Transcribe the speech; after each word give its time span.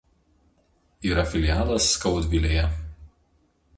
Yra 1.09 1.25
filialas 1.33 1.91
Skaudvilėje. 1.91 2.65